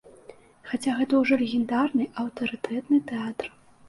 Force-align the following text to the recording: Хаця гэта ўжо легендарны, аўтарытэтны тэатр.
Хаця 0.69 0.93
гэта 1.01 1.19
ўжо 1.19 1.37
легендарны, 1.41 2.07
аўтарытэтны 2.23 2.97
тэатр. 3.13 3.45